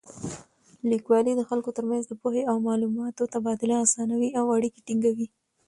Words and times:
لیکوالی 0.91 1.33
د 1.35 1.41
خلکو 1.49 1.69
تر 1.77 1.83
منځ 1.89 2.03
د 2.07 2.13
پوهې 2.21 2.43
او 2.49 2.55
معلوماتو 2.67 3.31
تبادله 3.33 3.75
اسانوي 3.85 4.29
او 4.39 4.45
اړیکې 4.55 4.81
ټینګوي. 4.87 5.27